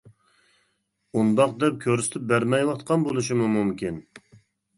[1.19, 4.03] ئۇنداق دەپ كۆرسىتىپ بەرمەيۋاتقان بولۇشىمۇ مۇمكىن.